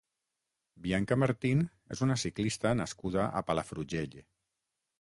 Bianca 0.85 1.17
Martín 1.23 1.61
és 1.97 2.01
una 2.07 2.17
ciclista 2.23 2.73
nascuda 2.81 3.29
a 3.41 3.47
Palafrugell. 3.51 4.21